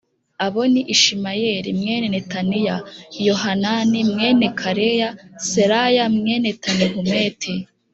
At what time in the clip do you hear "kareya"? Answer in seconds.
4.59-5.09